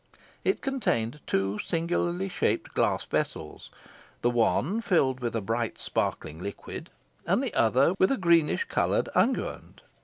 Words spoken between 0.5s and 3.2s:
contained two singularly shaped glass